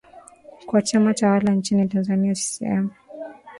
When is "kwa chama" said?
0.65-1.13